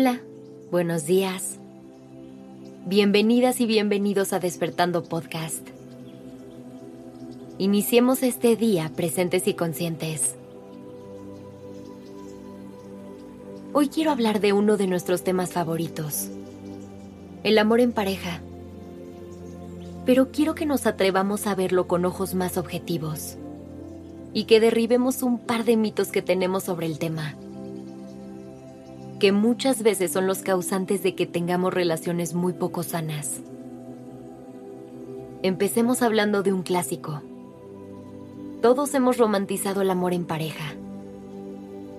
[0.00, 0.18] Hola,
[0.70, 1.58] buenos días.
[2.86, 5.68] Bienvenidas y bienvenidos a Despertando Podcast.
[7.58, 10.36] Iniciemos este día presentes y conscientes.
[13.74, 16.30] Hoy quiero hablar de uno de nuestros temas favoritos,
[17.42, 18.40] el amor en pareja.
[20.06, 23.36] Pero quiero que nos atrevamos a verlo con ojos más objetivos
[24.32, 27.34] y que derribemos un par de mitos que tenemos sobre el tema
[29.20, 33.42] que muchas veces son los causantes de que tengamos relaciones muy poco sanas.
[35.42, 37.20] Empecemos hablando de un clásico.
[38.62, 40.74] Todos hemos romantizado el amor en pareja.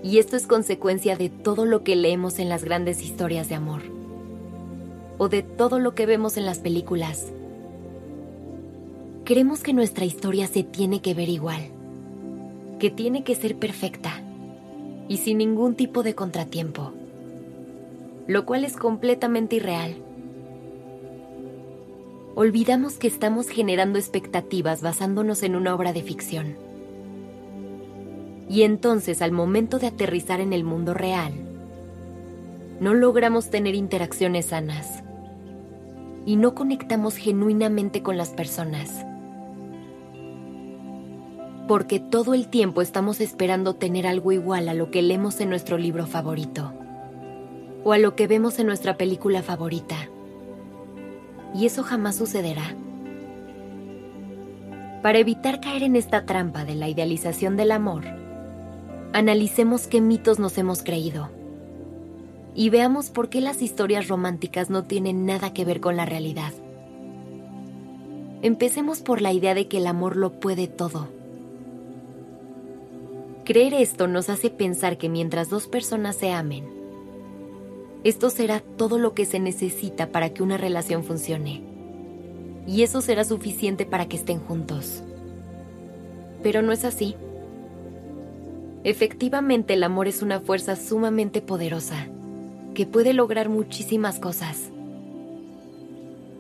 [0.03, 3.83] Y esto es consecuencia de todo lo que leemos en las grandes historias de amor.
[5.19, 7.27] O de todo lo que vemos en las películas.
[9.25, 11.69] Creemos que nuestra historia se tiene que ver igual.
[12.79, 14.23] Que tiene que ser perfecta.
[15.07, 16.93] Y sin ningún tipo de contratiempo
[18.27, 19.95] lo cual es completamente irreal.
[22.35, 26.55] Olvidamos que estamos generando expectativas basándonos en una obra de ficción.
[28.49, 31.33] Y entonces al momento de aterrizar en el mundo real,
[32.79, 35.03] no logramos tener interacciones sanas
[36.25, 39.05] y no conectamos genuinamente con las personas.
[41.67, 45.77] Porque todo el tiempo estamos esperando tener algo igual a lo que leemos en nuestro
[45.77, 46.73] libro favorito
[47.83, 49.95] o a lo que vemos en nuestra película favorita.
[51.55, 52.75] Y eso jamás sucederá.
[55.01, 58.03] Para evitar caer en esta trampa de la idealización del amor,
[59.13, 61.29] analicemos qué mitos nos hemos creído
[62.53, 66.53] y veamos por qué las historias románticas no tienen nada que ver con la realidad.
[68.41, 71.07] Empecemos por la idea de que el amor lo puede todo.
[73.45, 76.80] Creer esto nos hace pensar que mientras dos personas se amen,
[78.03, 81.61] esto será todo lo que se necesita para que una relación funcione.
[82.65, 85.03] Y eso será suficiente para que estén juntos.
[86.41, 87.15] Pero no es así.
[88.83, 92.07] Efectivamente, el amor es una fuerza sumamente poderosa,
[92.73, 94.69] que puede lograr muchísimas cosas.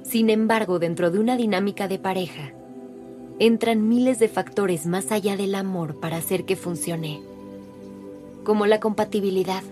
[0.01, 2.53] Sin embargo, dentro de una dinámica de pareja,
[3.37, 7.21] entran miles de factores más allá del amor para hacer que funcione,
[8.43, 9.63] como la compatibilidad,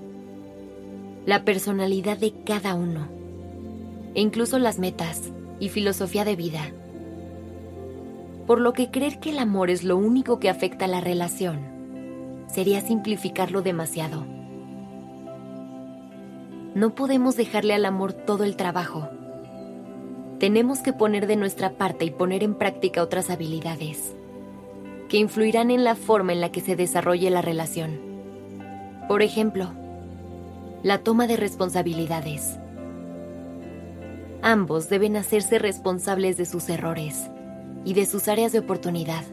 [1.26, 3.08] la personalidad de cada uno,
[4.16, 6.72] e incluso las metas y filosofía de vida.
[8.48, 11.80] Por lo que creer que el amor es lo único que afecta a la relación
[12.48, 14.26] sería simplificarlo demasiado.
[16.74, 19.08] No podemos dejarle al amor todo el trabajo.
[20.40, 24.16] Tenemos que poner de nuestra parte y poner en práctica otras habilidades
[25.10, 28.00] que influirán en la forma en la que se desarrolle la relación.
[29.08, 29.72] Por ejemplo,
[30.84, 32.58] la toma de responsabilidades.
[34.42, 37.30] Ambos deben hacerse responsables de sus errores
[37.84, 39.24] y de sus áreas de oportunidad.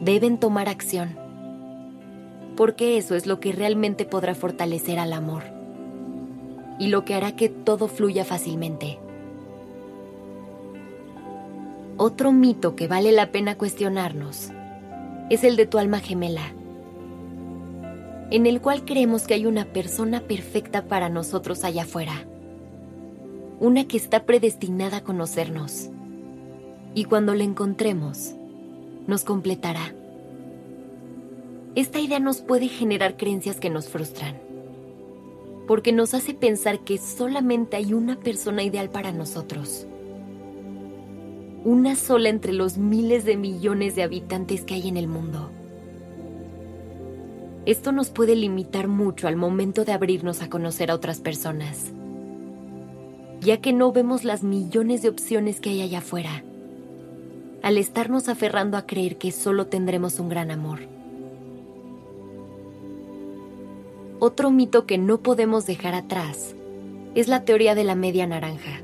[0.00, 1.16] Deben tomar acción,
[2.56, 5.44] porque eso es lo que realmente podrá fortalecer al amor
[6.80, 8.98] y lo que hará que todo fluya fácilmente.
[11.96, 14.50] Otro mito que vale la pena cuestionarnos
[15.30, 16.52] es el de tu alma gemela
[18.32, 22.24] en el cual creemos que hay una persona perfecta para nosotros allá afuera.
[23.60, 25.90] Una que está predestinada a conocernos.
[26.94, 28.32] Y cuando la encontremos,
[29.06, 29.94] nos completará.
[31.74, 34.40] Esta idea nos puede generar creencias que nos frustran,
[35.68, 39.86] porque nos hace pensar que solamente hay una persona ideal para nosotros.
[41.64, 45.50] Una sola entre los miles de millones de habitantes que hay en el mundo.
[47.64, 51.92] Esto nos puede limitar mucho al momento de abrirnos a conocer a otras personas,
[53.40, 56.42] ya que no vemos las millones de opciones que hay allá afuera,
[57.62, 60.80] al estarnos aferrando a creer que solo tendremos un gran amor.
[64.18, 66.56] Otro mito que no podemos dejar atrás
[67.14, 68.80] es la teoría de la media naranja.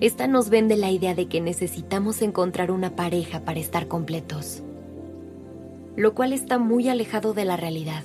[0.00, 4.62] Esta nos vende la idea de que necesitamos encontrar una pareja para estar completos
[5.98, 8.04] lo cual está muy alejado de la realidad.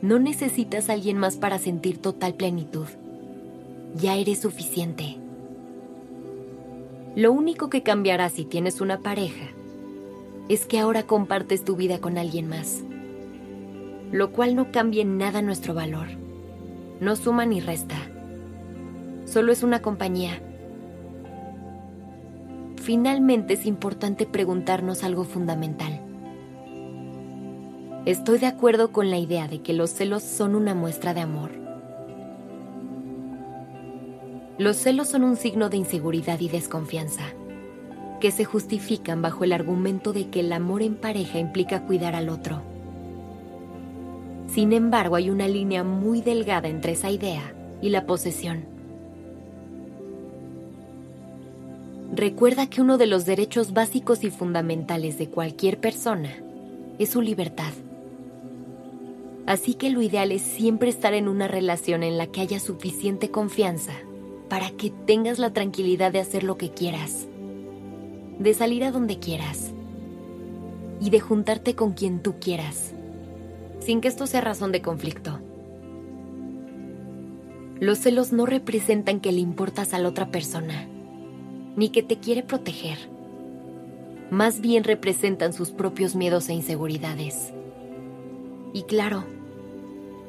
[0.00, 2.86] No necesitas a alguien más para sentir total plenitud.
[4.00, 5.18] Ya eres suficiente.
[7.16, 9.48] Lo único que cambiará si tienes una pareja
[10.48, 12.82] es que ahora compartes tu vida con alguien más,
[14.10, 16.06] lo cual no cambia en nada nuestro valor.
[17.00, 17.96] No suma ni resta.
[19.26, 20.40] Solo es una compañía
[22.80, 26.00] finalmente es importante preguntarnos algo fundamental.
[28.06, 31.50] Estoy de acuerdo con la idea de que los celos son una muestra de amor.
[34.58, 37.24] Los celos son un signo de inseguridad y desconfianza,
[38.20, 42.30] que se justifican bajo el argumento de que el amor en pareja implica cuidar al
[42.30, 42.62] otro.
[44.48, 48.79] Sin embargo, hay una línea muy delgada entre esa idea y la posesión.
[52.20, 56.28] Recuerda que uno de los derechos básicos y fundamentales de cualquier persona
[56.98, 57.72] es su libertad.
[59.46, 63.30] Así que lo ideal es siempre estar en una relación en la que haya suficiente
[63.30, 63.94] confianza
[64.50, 67.26] para que tengas la tranquilidad de hacer lo que quieras,
[68.38, 69.70] de salir a donde quieras
[71.00, 72.92] y de juntarte con quien tú quieras,
[73.78, 75.40] sin que esto sea razón de conflicto.
[77.80, 80.86] Los celos no representan que le importas a la otra persona,
[81.80, 82.98] ni que te quiere proteger.
[84.30, 87.54] Más bien representan sus propios miedos e inseguridades.
[88.74, 89.24] Y claro,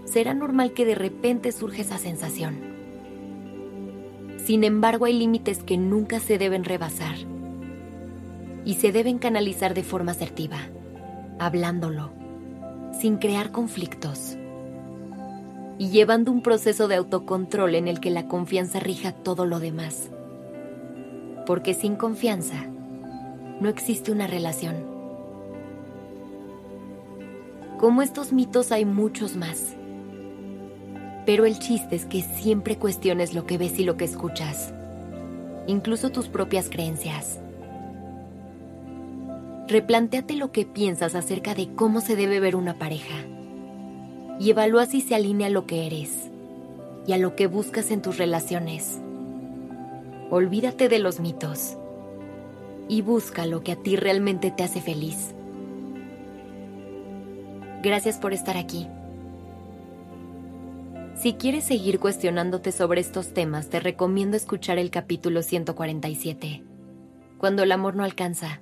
[0.05, 2.55] será normal que de repente surja esa sensación.
[4.37, 7.15] Sin embargo, hay límites que nunca se deben rebasar
[8.63, 10.69] y se deben canalizar de forma asertiva,
[11.37, 12.13] hablándolo,
[12.97, 14.37] sin crear conflictos
[15.77, 20.11] y llevando un proceso de autocontrol en el que la confianza rija todo lo demás.
[21.45, 22.65] Porque sin confianza
[23.59, 24.75] no existe una relación.
[27.79, 29.75] Como estos mitos hay muchos más.
[31.25, 34.73] Pero el chiste es que siempre cuestiones lo que ves y lo que escuchas,
[35.67, 37.39] incluso tus propias creencias.
[39.67, 43.15] Replantéate lo que piensas acerca de cómo se debe ver una pareja
[44.39, 46.29] y evalúa si se alinea a lo que eres
[47.05, 48.99] y a lo que buscas en tus relaciones.
[50.33, 51.75] Olvídate de los mitos
[52.87, 55.35] y busca lo que a ti realmente te hace feliz.
[57.83, 58.87] Gracias por estar aquí.
[61.17, 66.63] Si quieres seguir cuestionándote sobre estos temas, te recomiendo escuchar el capítulo 147,
[67.37, 68.61] Cuando el amor no alcanza